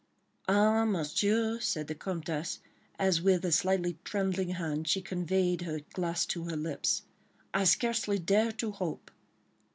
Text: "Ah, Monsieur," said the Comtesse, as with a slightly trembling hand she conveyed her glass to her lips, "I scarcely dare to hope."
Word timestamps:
"Ah, 0.47 0.83
Monsieur," 0.83 1.59
said 1.59 1.85
the 1.85 1.93
Comtesse, 1.93 2.57
as 2.97 3.21
with 3.21 3.45
a 3.45 3.51
slightly 3.51 3.99
trembling 4.03 4.49
hand 4.49 4.87
she 4.87 4.99
conveyed 4.99 5.61
her 5.61 5.81
glass 5.93 6.25
to 6.25 6.45
her 6.45 6.57
lips, 6.57 7.03
"I 7.53 7.65
scarcely 7.65 8.17
dare 8.17 8.51
to 8.53 8.71
hope." 8.71 9.11